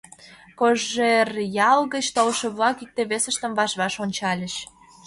Кожеръял 0.59 1.79
гыч 1.93 2.05
толшо-влак 2.15 2.77
икте-весыштым 2.83 3.51
ваш-ваш 3.57 3.93
ончальыч. 4.03 4.53